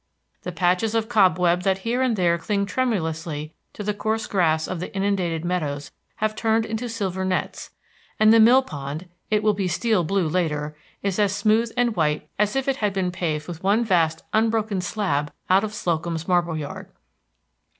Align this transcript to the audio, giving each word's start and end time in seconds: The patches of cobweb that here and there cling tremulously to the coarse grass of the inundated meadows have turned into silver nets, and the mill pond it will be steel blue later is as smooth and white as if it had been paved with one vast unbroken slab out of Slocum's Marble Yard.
The 0.41 0.51
patches 0.51 0.95
of 0.95 1.07
cobweb 1.09 1.61
that 1.61 1.77
here 1.85 2.01
and 2.01 2.15
there 2.15 2.39
cling 2.39 2.65
tremulously 2.65 3.53
to 3.73 3.83
the 3.83 3.93
coarse 3.93 4.25
grass 4.25 4.67
of 4.67 4.79
the 4.79 4.91
inundated 4.95 5.45
meadows 5.45 5.91
have 6.15 6.35
turned 6.35 6.65
into 6.65 6.89
silver 6.89 7.23
nets, 7.23 7.69
and 8.19 8.33
the 8.33 8.39
mill 8.39 8.63
pond 8.63 9.07
it 9.29 9.43
will 9.43 9.53
be 9.53 9.67
steel 9.67 10.03
blue 10.03 10.27
later 10.27 10.75
is 11.03 11.19
as 11.19 11.35
smooth 11.35 11.71
and 11.77 11.95
white 11.95 12.27
as 12.39 12.55
if 12.55 12.67
it 12.67 12.77
had 12.77 12.93
been 12.93 13.11
paved 13.11 13.47
with 13.47 13.61
one 13.61 13.85
vast 13.85 14.23
unbroken 14.33 14.81
slab 14.81 15.31
out 15.51 15.63
of 15.63 15.71
Slocum's 15.71 16.27
Marble 16.27 16.57
Yard. 16.57 16.89